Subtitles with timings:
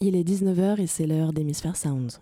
[0.00, 2.20] Il est 19h et c'est l'heure d'Hémisphère Sounds.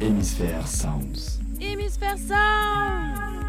[0.00, 1.40] Hémisphère Sounds.
[1.60, 3.42] Hémisphère Sounds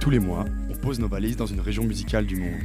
[0.00, 2.60] Tous les mois, on pose nos valises dans une région musicale du monde.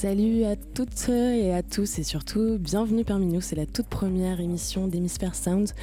[0.00, 3.42] Salut à toutes et à tous et surtout bienvenue parmi nous.
[3.42, 5.74] C'est la toute première émission d'Hémisphère Sounds,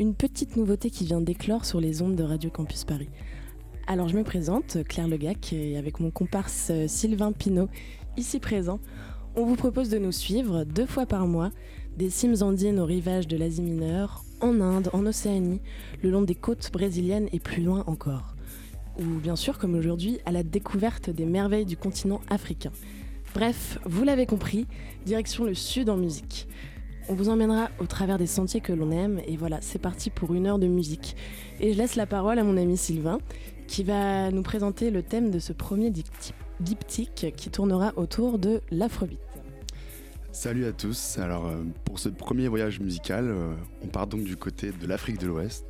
[0.00, 3.10] une petite nouveauté qui vient d'éclore sur les ondes de Radio Campus Paris.
[3.86, 7.68] Alors je me présente, Claire Legac, et avec mon comparse Sylvain Pinault,
[8.16, 8.80] ici présent,
[9.36, 11.50] on vous propose de nous suivre deux fois par mois,
[11.98, 15.60] des cimes andines aux rivages de l'Asie mineure, en Inde, en Océanie,
[16.02, 18.36] le long des côtes brésiliennes et plus loin encore.
[18.98, 22.72] Ou bien sûr, comme aujourd'hui, à la découverte des merveilles du continent africain.
[23.36, 24.66] Bref, vous l'avez compris,
[25.04, 26.48] direction le sud en musique.
[27.10, 30.32] On vous emmènera au travers des sentiers que l'on aime, et voilà, c'est parti pour
[30.32, 31.16] une heure de musique.
[31.60, 33.18] Et je laisse la parole à mon ami Sylvain,
[33.66, 35.92] qui va nous présenter le thème de ce premier
[36.60, 39.18] diptyque qui tournera autour de l'afrobeat.
[40.32, 41.18] Salut à tous.
[41.18, 43.52] Alors, euh, pour ce premier voyage musical, euh,
[43.84, 45.66] on part donc du côté de l'Afrique de l'Ouest,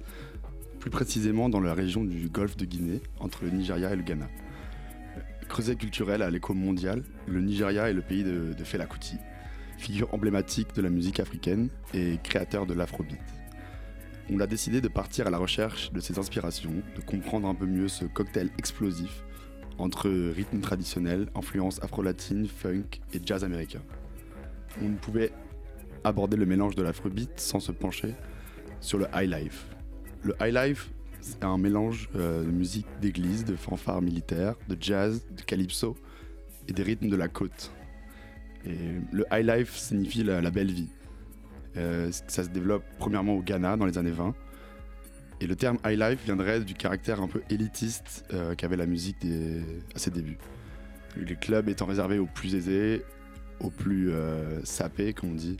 [0.78, 4.28] plus précisément dans la région du golfe de Guinée, entre le Nigeria et le Ghana.
[5.48, 9.16] Creuset culturel à l'écho mondial, le Nigeria est le pays de, de Fela Kuti,
[9.78, 13.20] figure emblématique de la musique africaine et créateur de l'afrobeat.
[14.30, 17.66] On a décidé de partir à la recherche de ses inspirations, de comprendre un peu
[17.66, 19.24] mieux ce cocktail explosif
[19.78, 23.82] entre rythme traditionnel, influence afro-latine, funk et jazz américain
[24.82, 25.32] on ne pouvait
[26.04, 28.14] aborder le mélange de l'afrobeat sans se pencher
[28.80, 29.66] sur le high life.
[30.22, 30.90] Le high life,
[31.26, 35.96] c'est un mélange euh, de musique d'église, de fanfare militaire, de jazz, de calypso
[36.68, 37.72] et des rythmes de la côte.
[38.64, 40.88] Le high life signifie la, belle vie.
[41.76, 44.34] Euh, ça se développe premièrement au Ghana dans les années 20.
[45.40, 49.18] Et le terme high life viendrait du caractère un peu élitiste euh, qu'avait la musique
[49.94, 50.38] à ses débuts.
[51.16, 53.04] Les clubs étant réservés aux plus aisés,
[53.60, 54.12] aux plus
[54.64, 55.56] sapés, comme on dit,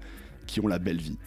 [0.47, 1.19] qui ont la belle vie.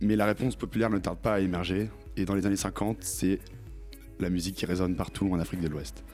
[0.00, 3.38] Mais la réponse populaire ne tarde pas à émerger, et dans les années 50, c'est
[4.20, 6.04] la musique qui résonne partout en Afrique de l'Ouest.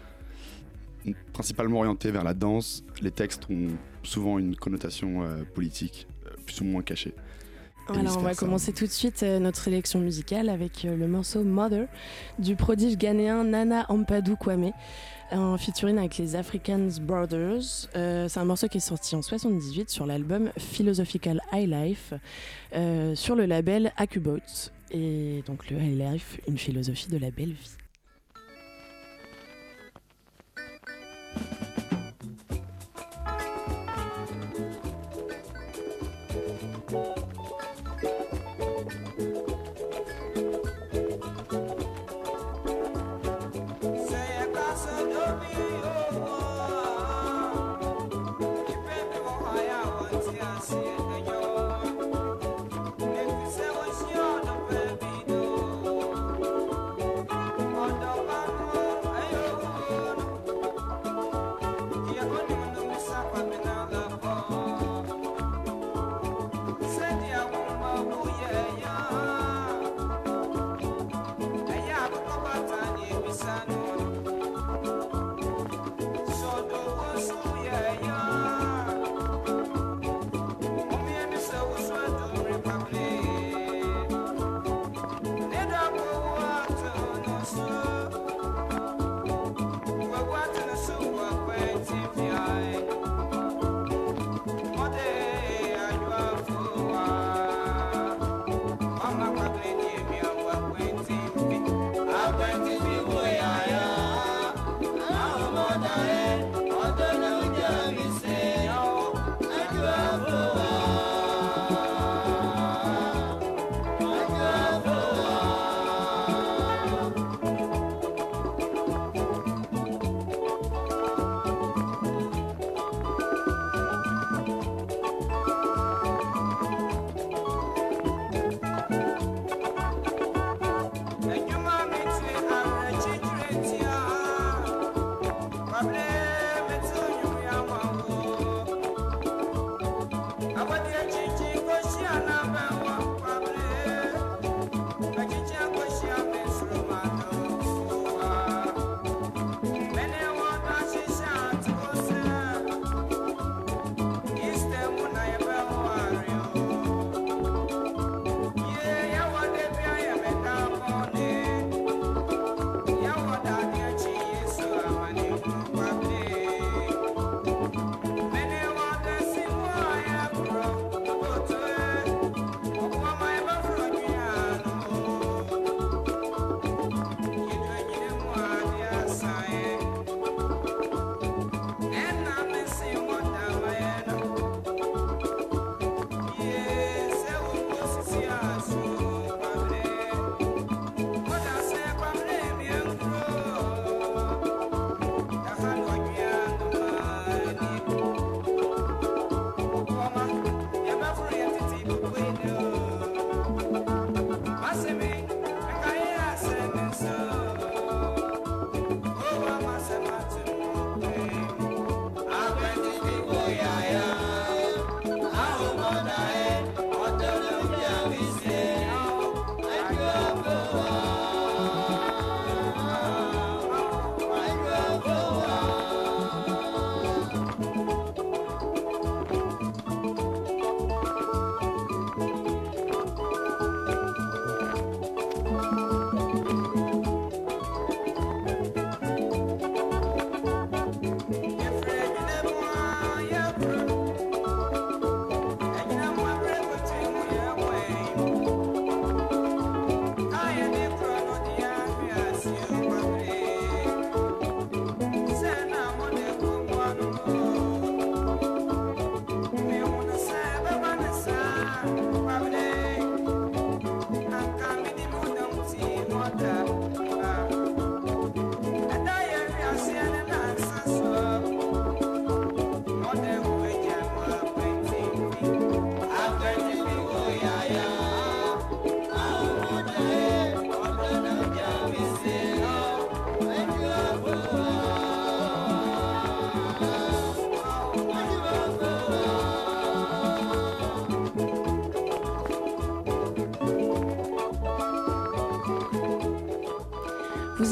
[1.33, 3.69] Principalement orientée vers la danse, les textes ont
[4.03, 7.15] souvent une connotation euh, politique, euh, plus ou moins cachée.
[7.89, 11.89] Alors on va commencer tout de suite notre sélection musicale avec le morceau Mother
[12.39, 14.71] du prodige ghanéen Nana Ampadu Kwame
[15.33, 17.89] en featuring avec les Africans Brothers.
[17.97, 22.15] Euh, c'est un morceau qui est sorti en 78 sur l'album Philosophical High Life
[22.75, 24.71] euh, sur le label Acuboats.
[24.91, 27.79] Et donc le High une philosophie de la belle vie.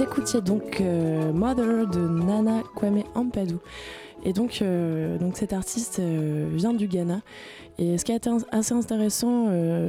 [0.08, 3.56] Écoutiez donc euh, Mother de Nana Kwame Ampadu.
[4.25, 7.20] Et donc, euh, donc cet artiste euh, vient du Ghana.
[7.78, 9.44] Et ce qui été assez intéressant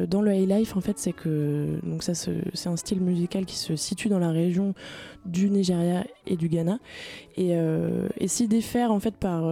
[0.07, 3.55] dans le High Life, en fait, c'est que donc ça, c'est un style musical qui
[3.55, 4.75] se situe dans la région
[5.25, 6.77] du Nigeria et du Ghana,
[7.35, 7.57] et,
[8.17, 9.51] et s'y diffère en fait par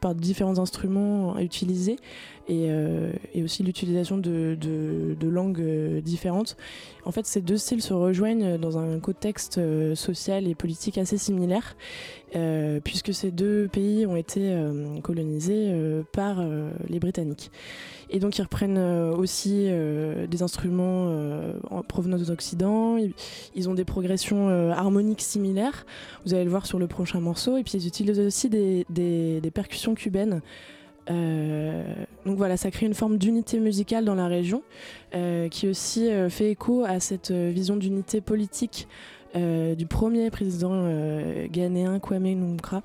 [0.00, 1.96] par différents instruments utilisés
[2.48, 6.56] et, euh, et aussi l'utilisation de, de, langues euh, différentes.
[7.04, 11.18] En fait, ces deux styles se rejoignent dans un contexte euh, social et politique assez
[11.18, 11.76] similaire,
[12.84, 14.54] puisque ces deux pays ont été
[15.02, 15.72] colonisés
[16.12, 16.44] par
[16.88, 17.50] les Britanniques.
[18.10, 19.68] Et donc ils reprennent aussi
[20.28, 21.12] des instruments
[21.70, 23.12] en provenance d'Occident, ils,
[23.54, 25.84] ils, ont des progressions harmoniques similaires,
[26.24, 29.94] vous allez le voir sur le prochain morceau, et puis ils utilisent aussi des, percussions
[29.94, 30.40] cubaines.
[31.10, 31.82] Euh,
[32.26, 34.62] donc voilà, ça crée une forme d'unité musicale dans la région,
[35.14, 38.88] euh, qui aussi euh, fait écho à cette vision d'unité politique
[39.34, 40.88] du premier président
[41.52, 42.82] ghanéen Kwame Nkrumah,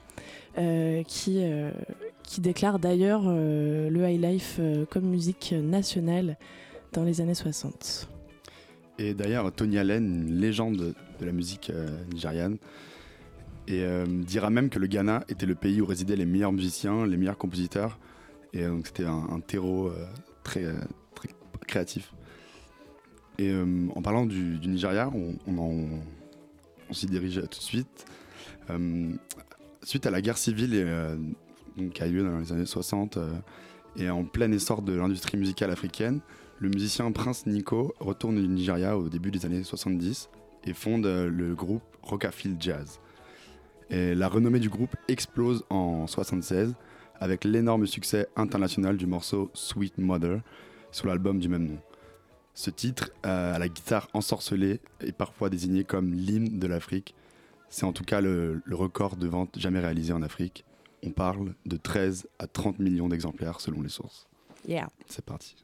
[1.08, 1.42] qui,
[2.34, 4.60] qui déclare d'ailleurs le high life
[4.90, 6.38] comme musique nationale
[6.92, 8.10] dans les années 60.
[8.98, 11.72] Et d'ailleurs, Tony Allen, une légende de la musique
[12.12, 12.58] nigériane,
[13.68, 17.18] et dira même que le Ghana était le pays où résidaient les meilleurs musiciens, les
[17.18, 18.00] meilleurs compositeurs,
[18.54, 20.06] et donc c'était un, terreau euh,
[20.44, 20.66] très,
[21.16, 21.30] très
[21.68, 22.14] créatif.
[23.40, 28.06] Et euh, en parlant du, Nigeria, on, on, s'y dirige tout de suite.
[28.70, 29.12] Euh,
[29.82, 30.74] suite à la guerre civile
[31.94, 33.18] qui a eu lieu dans les années 60
[33.96, 36.20] et en plein essor de l'industrie musicale africaine,
[36.60, 40.30] le musicien Prince Nico retourne du Nigeria au début des années 70
[40.66, 43.00] et fonde le groupe Rockafield Jazz.
[43.90, 46.74] La renommée du groupe explose en 76
[47.20, 50.42] avec l'énorme succès international du morceau Sweet Mother
[50.92, 51.80] sur l'album du même nom.
[52.54, 57.16] Ce titre, euh, à la guitare ensorcelée, est parfois désigné comme l'hymne de l'Afrique.
[57.70, 60.66] C'est en tout cas le, record de vente jamais réalisé en Afrique.
[61.06, 64.28] On parle de 13 à 30 millions d'exemplaires selon les sources.
[64.68, 64.88] Yeah.
[65.08, 65.56] C'est parti.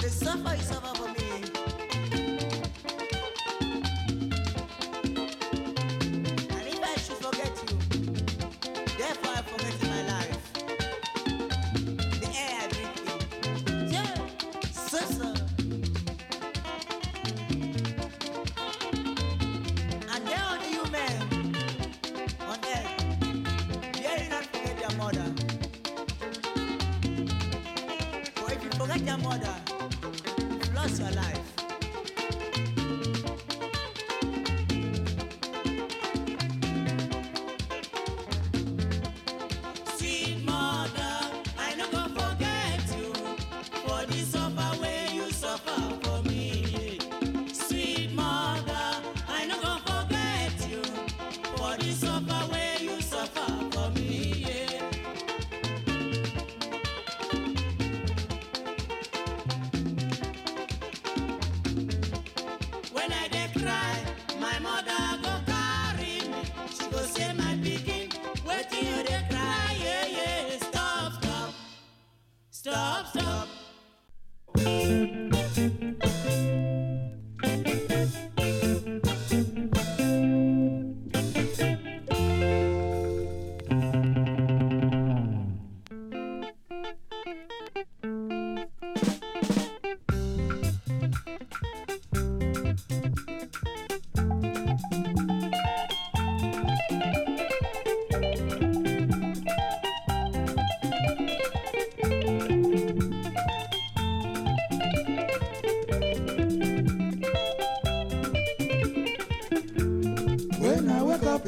[0.00, 0.99] for the suffer, you suffer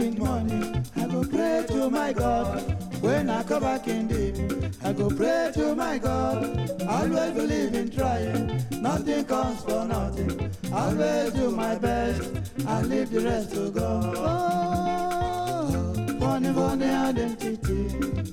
[0.02, 2.60] in morning, I go pray to my God.
[3.00, 6.82] When I come back in evening, I go pray to my God.
[6.88, 10.50] Always believe in trying, nothing comes for nothing.
[10.72, 12.22] Always do my best
[12.66, 14.14] and leave the rest to God.
[14.18, 17.80] Oh, funny, funny identity.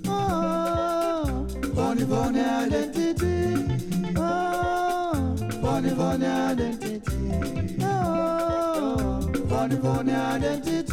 [0.07, 4.13] Oh, funny, funny identity.
[4.17, 7.77] Oh, funny, funny identity.
[7.81, 10.88] Oh, funny, funny identity.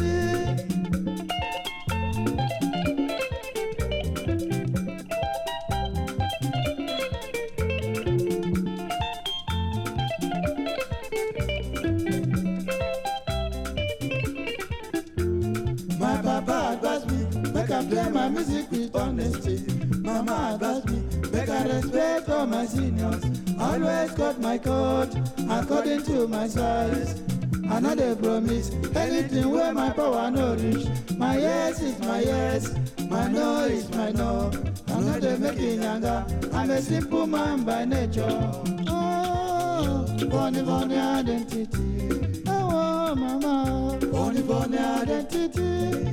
[18.17, 19.57] My music with honesty.
[19.99, 20.99] Mama advised me,
[21.31, 23.23] make I respect all my seniors.
[23.59, 25.11] Always cut my coat
[25.49, 27.21] according to my size.
[27.69, 30.87] I know they promise anything where my power no reach.
[31.15, 32.75] My yes is my yes,
[33.07, 34.51] my no is my no.
[34.87, 36.25] I know they make it younger.
[36.53, 38.51] I'm a simple man by nature.
[38.87, 42.41] Oh, funny, funny identity.
[42.47, 43.99] Oh, mama.
[44.11, 46.06] Funny, funny identity.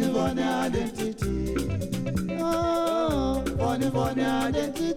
[0.00, 1.54] Funny, funny identity.
[2.40, 4.96] Oh, funny, funny identity.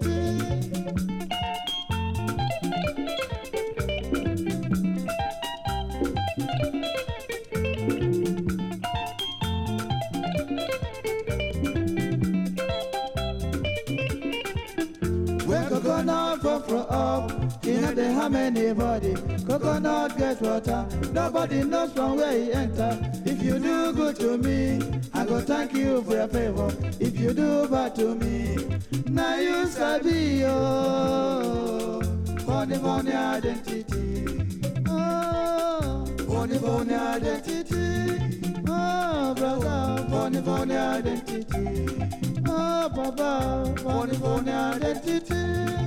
[15.69, 17.31] Coconut fall from up,
[17.65, 19.15] you know they harm anybody.
[19.45, 22.98] Coconut get water, nobody knows from where he enter.
[23.45, 24.79] If you do good to me,
[25.13, 26.73] I go thank you for your favor.
[27.01, 32.00] If you do bad to me, now you sabi oh,
[32.47, 34.47] funny funny identity.
[34.88, 38.63] Oh, funny funny identity.
[38.65, 42.41] Oh, brother, funny funny identity.
[42.47, 45.83] Oh, Baba, funny, funny identity.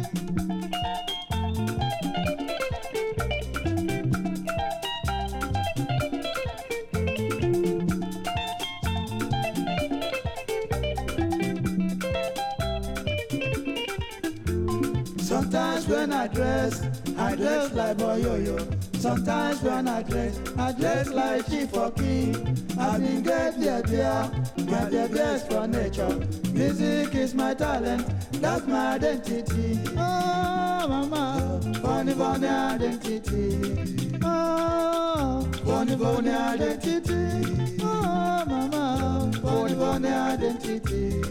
[16.56, 16.82] Dress,
[17.18, 18.56] I dress like Boyoyo.
[18.96, 22.34] Sometimes when I dress, I dress like Chief or King.
[22.78, 24.30] I been get there, there,
[24.70, 26.14] my the best for nature.
[26.52, 28.04] Music is my talent,
[28.40, 29.80] that's my identity.
[29.96, 34.18] Oh, mama, funny, funny identity.
[34.22, 37.78] Oh, funny, funny identity.
[37.82, 41.22] Oh, mama, funny, funny identity.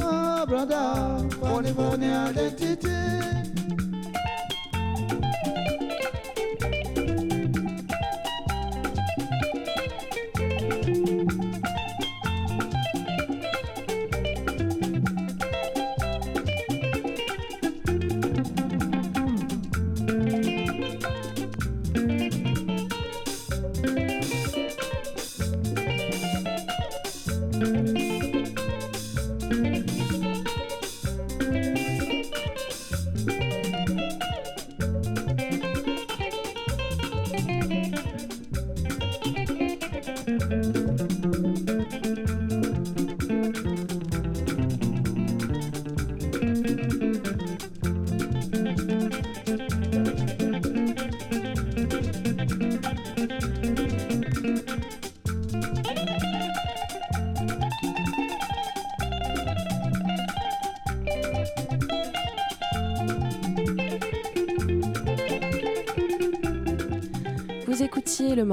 [0.00, 3.43] Oh, brother, funny, funny identity.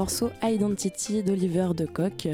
[0.02, 2.26] Morceau Identity d'Oliver de Kock,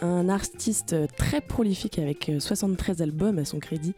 [0.00, 3.94] un artiste très prolifique avec 73 albums à son crédit,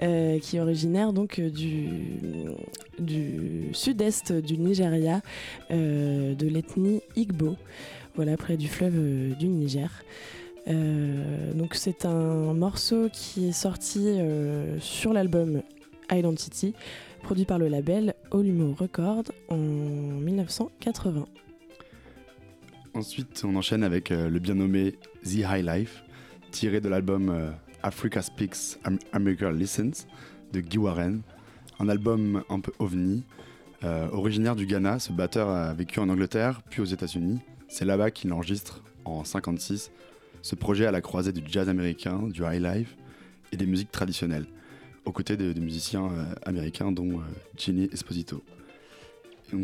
[0.00, 1.88] euh, qui est originaire donc du,
[2.98, 5.20] du sud-est du Nigeria,
[5.70, 7.56] euh, de l'ethnie Igbo,
[8.14, 9.90] voilà, près du fleuve euh, du Niger.
[10.66, 15.60] Euh, donc c'est un morceau qui est sorti euh, sur l'album
[16.10, 16.72] Identity,
[17.22, 21.26] produit par le label Olumo Records en 1980.
[22.96, 26.02] Ensuite, on enchaîne avec euh, le bien nommé The High Life,
[26.50, 27.50] tiré de l'album euh,
[27.82, 30.06] Africa Speaks, Am- America Listens
[30.54, 31.20] de Guy Warren,
[31.78, 33.22] un album un peu ovni.
[33.84, 37.40] Euh, originaire du Ghana, ce batteur a vécu en Angleterre, puis aux États-Unis.
[37.68, 39.90] C'est là-bas qu'il enregistre en 56
[40.40, 42.96] ce projet à la croisée du jazz américain, du high life
[43.52, 44.46] et des musiques traditionnelles,
[45.04, 46.08] aux côtés de, musiciens
[46.46, 47.20] américains dont
[47.58, 48.42] Ginny Esposito.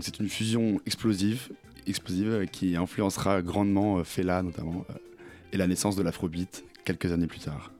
[0.00, 1.48] C'est une fusion explosive,
[1.86, 4.94] explosive euh, qui influencera grandement euh, Fela notamment euh,
[5.52, 7.70] et la naissance de l'afrobeat quelques années plus tard.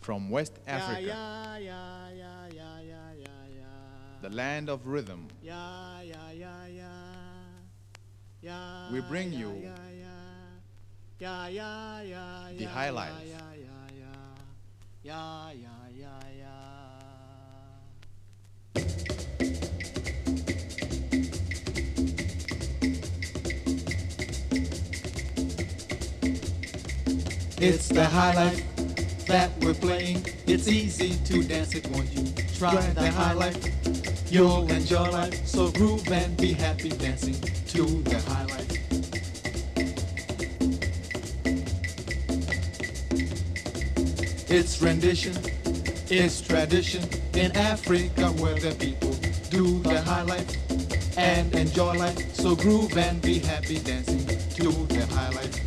[0.00, 1.14] From West Africa,
[4.22, 5.26] the land of rhythm.
[8.92, 9.52] We bring you
[11.18, 13.36] the highlights.
[27.58, 28.62] It's the highlight
[29.26, 30.26] that we're playing.
[30.46, 32.26] It's easy to dance it, won't you?
[32.58, 33.72] Try the highlight.
[34.30, 35.46] You'll enjoy life.
[35.46, 38.72] So groove and be happy dancing to the highlight.
[44.50, 45.34] It's rendition,
[46.10, 49.12] it's tradition in Africa where the people
[49.48, 50.58] do the highlight
[51.16, 52.34] and enjoy life.
[52.34, 55.65] So groove and be happy dancing to the highlight.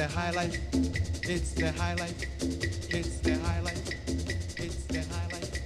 [0.00, 0.58] The highlight.
[1.28, 2.26] It's the highlight.
[2.88, 3.96] It's the highlight.
[4.56, 5.60] It's the highlight.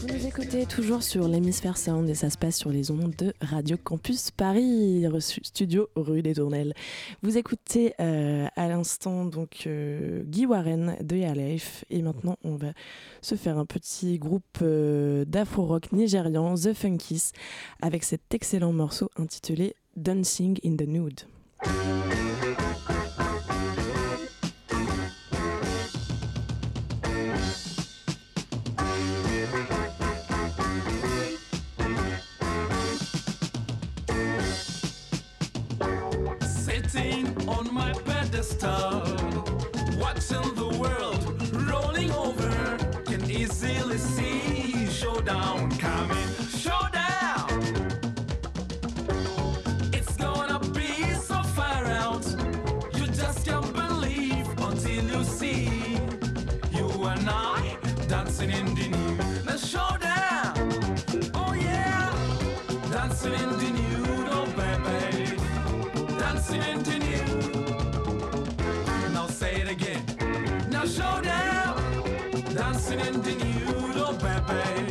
[0.00, 3.34] Vous nous écoutez toujours sur l'hémisphère sound et ça se passe sur les ondes de
[3.42, 6.72] Radio Campus Paris, studio rue des Tournelles.
[7.22, 12.72] Vous écoutez euh, à l'instant donc euh, Guy Warren de Life et maintenant on va
[13.20, 17.32] se faire un petit groupe euh, d'afro-rock nigérian, The Funkies,
[17.82, 21.20] avec cet excellent morceau intitulé Dancing in the Nude.
[38.44, 39.00] Pedestal,
[39.98, 46.28] watching the world rolling over, can easily see showdown coming.
[46.48, 47.48] Showdown!
[49.92, 52.26] It's gonna be so far out,
[52.94, 55.98] you just can't believe until you see
[56.72, 57.76] you and I
[58.08, 59.23] dancing in the nude.
[74.46, 74.83] Baby.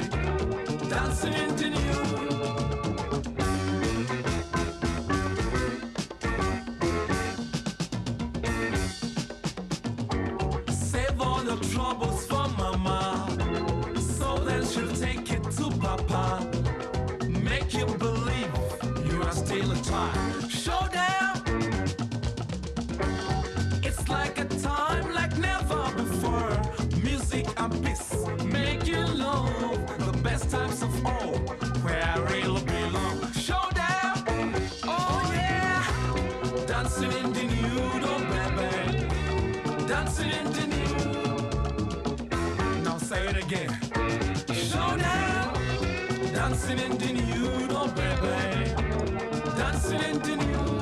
[46.65, 48.73] Dancing in the nude, oh baby.
[49.57, 50.72] Dancing in the nude.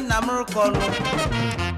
[0.00, 1.69] nna m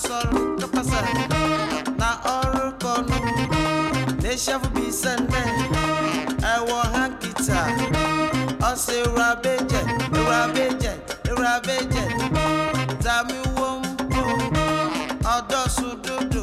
[0.00, 1.00] ọsọrọ kapasa
[2.00, 3.16] na ọrụ kọnụ
[4.22, 5.40] na-eshefu bisa nne
[6.54, 7.60] ẹwọ ha nkịta
[8.70, 9.80] ọsị rabeje
[10.30, 10.92] rabeje
[11.42, 12.02] rabeje
[13.04, 14.22] zamiwo mbụ
[15.34, 16.42] ọdọsududu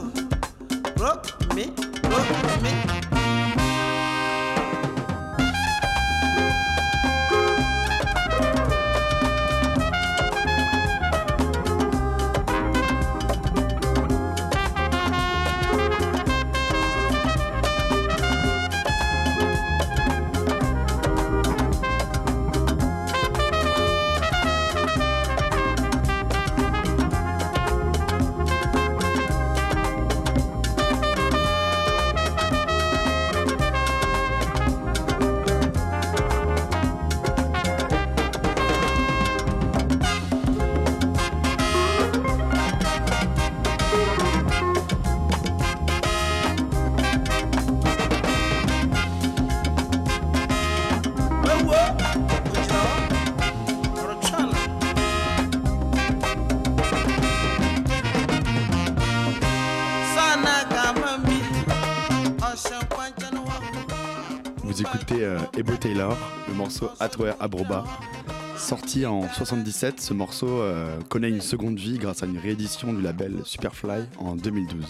[1.01, 1.65] romi
[2.11, 2.73] romi
[65.57, 66.15] Ebo Taylor,
[66.47, 67.83] le morceau Atware Abroba.
[68.57, 73.01] Sorti en 77, ce morceau euh, connaît une seconde vie grâce à une réédition du
[73.01, 74.85] label Superfly en 2012.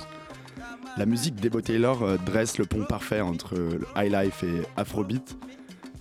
[0.98, 5.38] La musique d'Ebo Taylor euh, dresse le pont parfait entre le highlife et afrobeat.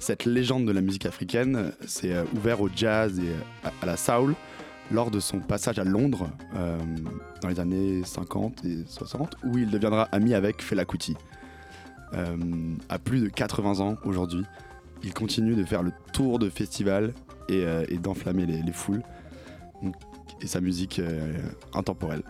[0.00, 3.33] Cette légende de la musique africaine s'est euh, ouvert au jazz et
[3.64, 4.35] à, à la soul
[4.90, 6.29] lors de son passage à Londres
[7.40, 11.16] dans les années 50 et 60, où il deviendra ami avec Fela Kuti.
[12.14, 12.37] Euh,
[12.88, 14.45] à plus de 80 ans aujourd'hui,
[15.03, 17.12] il continue de faire le tour de festivals
[17.49, 19.03] et, euh, et d'enflammer les, les foules.
[20.40, 21.38] Et sa musique euh,
[21.75, 22.23] intemporelle.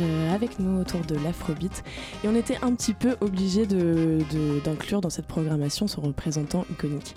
[0.00, 1.84] Euh, avec nous autour de l'Afrobeat
[2.24, 7.14] et on était un petit peu obligé d'inclure dans cette programmation son représentant iconique.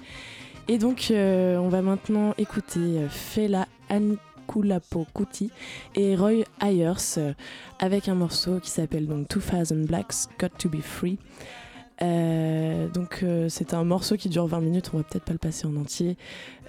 [0.67, 5.51] Et donc euh, on va maintenant écouter euh, Fela Anikulapo Kuti
[5.95, 7.33] et Roy Ayers
[7.79, 11.17] avec un morceau qui s'appelle donc 2000 Blacks Got to Be Free.
[12.01, 15.77] Donc c'est un morceau qui dure 20 minutes, on va peut-être pas le passer en
[15.77, 16.17] entier.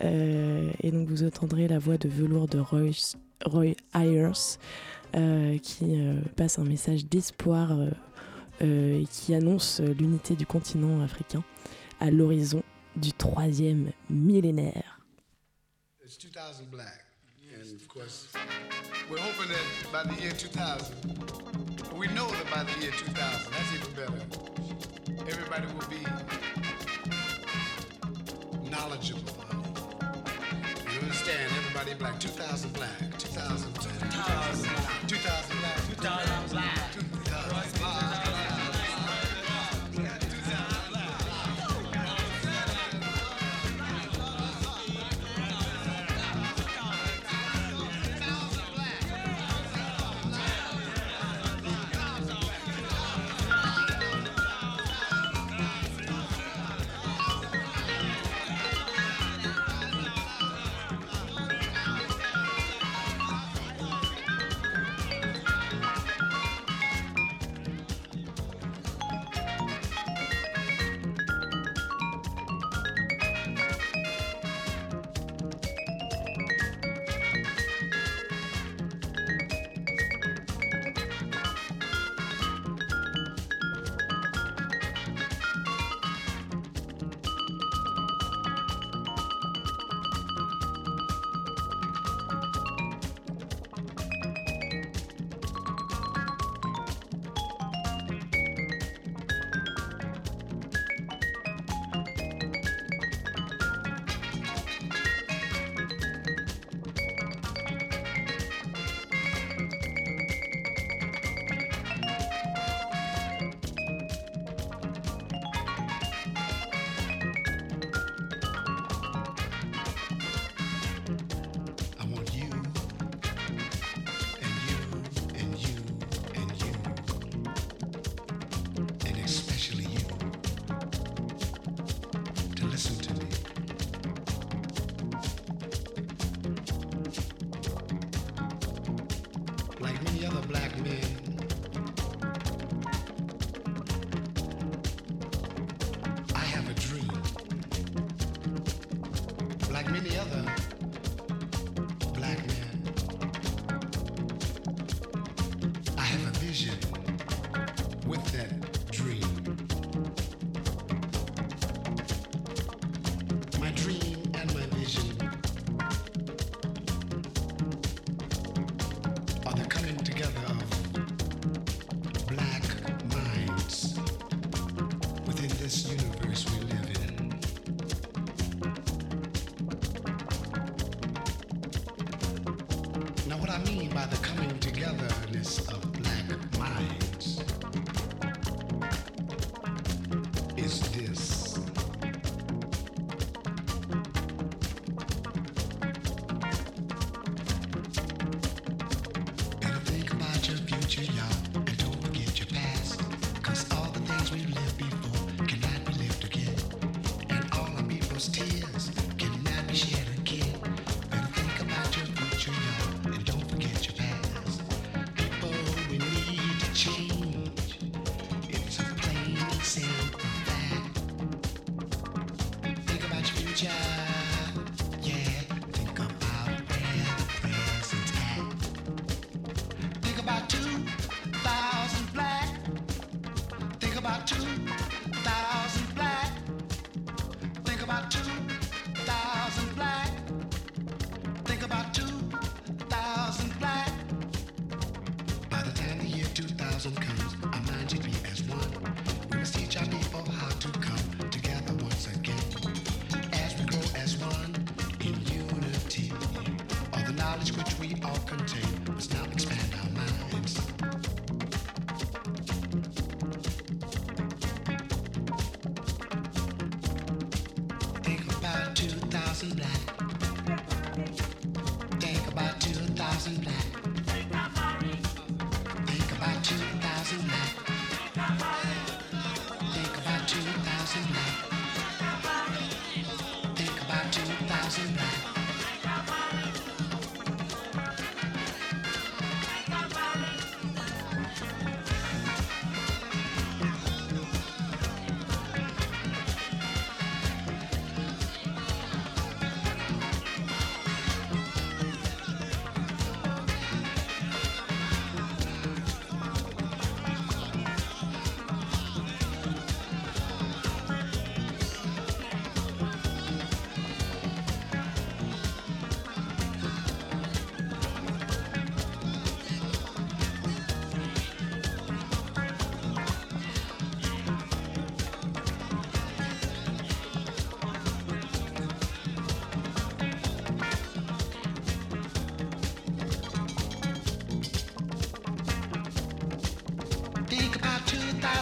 [0.03, 2.91] Et donc vous entendrez la voix de velours de Roy,
[3.45, 4.59] Roy Ayers
[5.13, 7.91] qui euh, passe un message d'espoir euh,
[8.63, 11.45] euh, et qui annonce euh, l'unité du continent africain
[12.01, 12.63] à l'horizon
[12.97, 15.01] du troisième millénaire.
[16.05, 17.05] It's 2000 black.
[17.55, 18.29] And of course,
[19.11, 20.95] we're hoping that by the year 2000,
[21.99, 23.15] we know that by the year 2000,
[23.51, 24.23] that's even better,
[25.29, 26.03] everybody will be
[28.71, 29.46] knowledgeable.
[31.27, 31.57] Understand?
[31.57, 32.21] Everybody black.
[32.21, 33.19] 2000 black.
[33.19, 34.01] 2000 black.
[34.13, 35.09] 2000 black.
[35.09, 35.77] 2000 black.
[35.89, 36.86] 2000 black.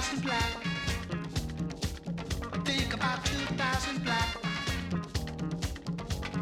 [0.05, 0.53] 2,000 black.
[2.67, 4.29] Think about 2,000 black.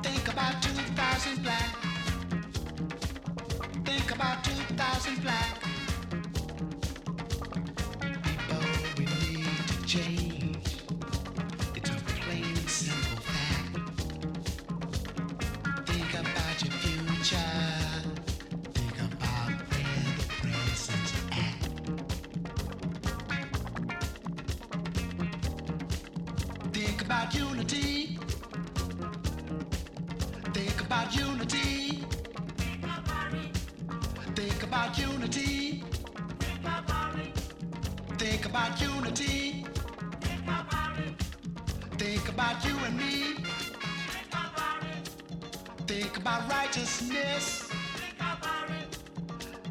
[0.02, 1.76] Think about 2,000 black.
[3.84, 5.51] Think about 2,000 black.
[46.32, 47.68] Think about righteousness.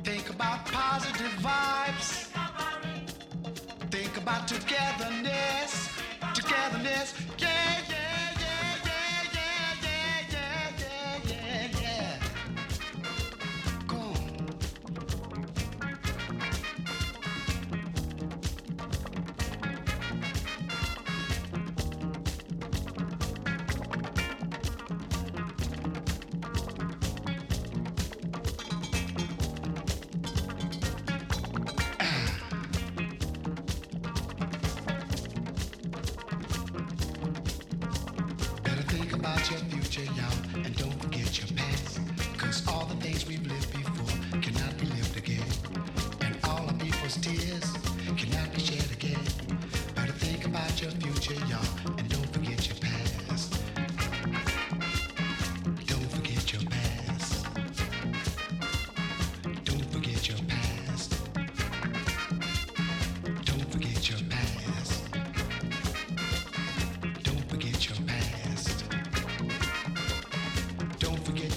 [0.04, 2.28] Think about positive vibes.
[3.90, 5.21] Think about togetherness.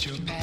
[0.07, 0.34] Your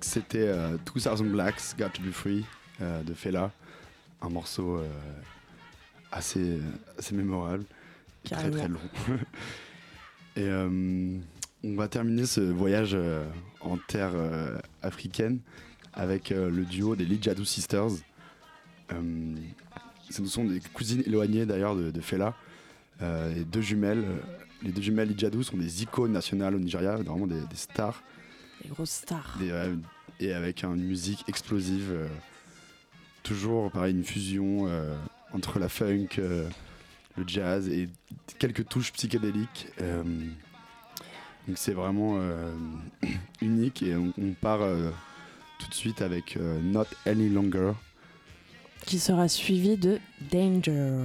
[0.00, 2.44] C'était euh, 2000 Blacks, Got to Be Free
[2.80, 3.50] euh, de Fela.
[4.20, 4.88] Un morceau euh,
[6.10, 6.58] assez,
[6.98, 7.64] assez mémorable.
[8.26, 8.80] et Très très long.
[10.36, 11.18] et euh,
[11.64, 13.24] on va terminer ce voyage euh,
[13.60, 15.38] en terre euh, africaine
[15.94, 17.90] avec euh, le duo des Lijadou Sisters.
[18.92, 19.34] Euh,
[20.10, 22.34] ce sont des cousines éloignées d'ailleurs de, de Fela.
[23.00, 24.04] Euh, et deux jumelles.
[24.04, 24.18] euh,
[24.62, 28.02] Les deux jumelles Lijadou sont des icônes nationales au Nigeria, vraiment des, des stars.
[28.62, 29.38] Les grosses stars.
[29.42, 29.76] Euh,
[30.20, 31.90] et avec une musique explosive.
[31.92, 32.08] euh,
[33.22, 34.94] toujours pareil, une fusion euh,
[35.32, 36.48] entre la funk, euh,
[37.16, 37.88] le jazz et
[38.38, 39.68] quelques touches psychédéliques.
[39.80, 40.02] euh,
[41.48, 42.54] donc c'est vraiment euh,
[43.40, 44.90] unique et on, on part euh,
[45.58, 47.72] tout de suite avec euh, Not Any Longer.
[48.86, 49.98] Qui sera suivi de
[50.32, 50.98] Danger.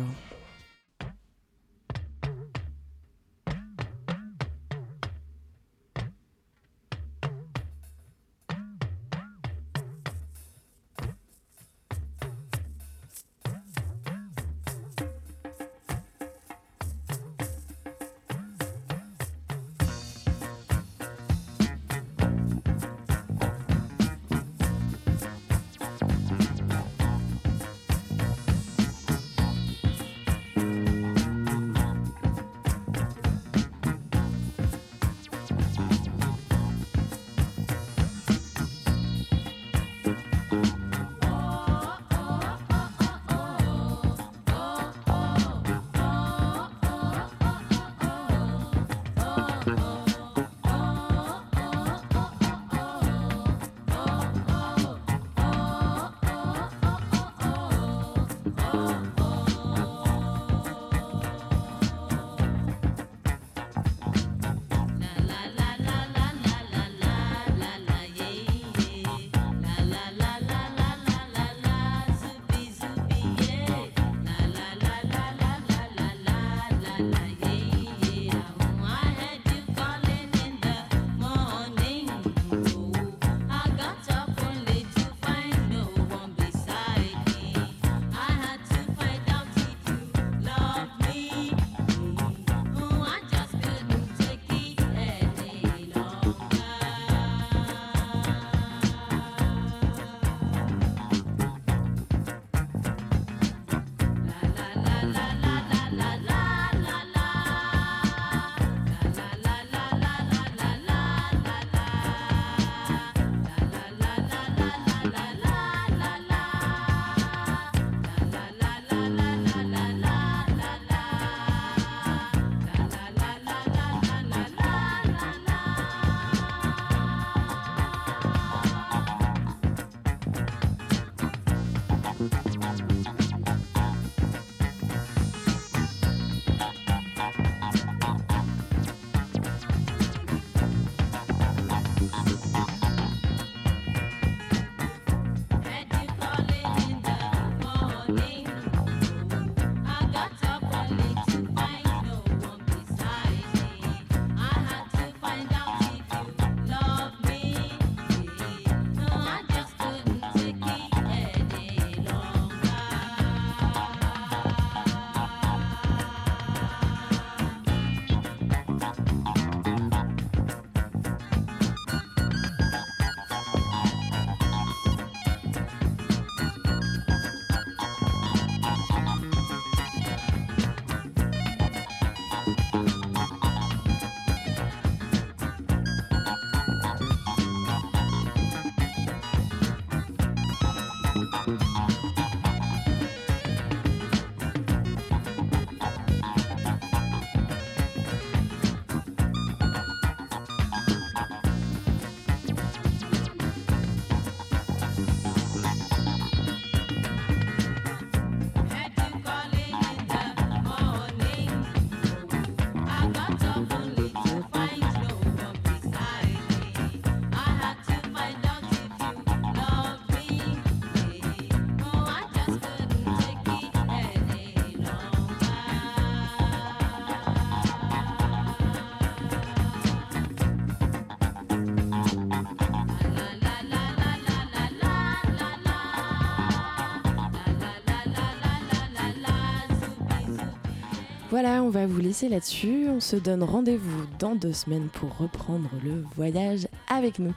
[241.29, 242.87] Voilà, on va vous laisser là-dessus.
[242.87, 247.33] On se donne rendez-vous dans deux semaines pour reprendre le voyage avec nous.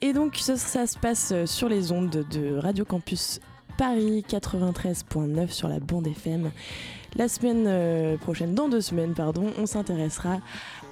[0.00, 3.40] Et donc, ça, se passe euh, sur les ondes de Radio Campus
[3.76, 6.50] Paris 93.9 sur la bande FM.
[7.16, 10.38] La semaine euh, prochaine, dans deux semaines, pardon, on s'intéressera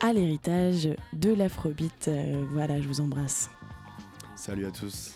[0.02, 2.08] à l'héritage de l'afrobeat.
[2.08, 3.48] Euh, voilà, je vous embrasse.
[4.34, 5.14] Salut à tous.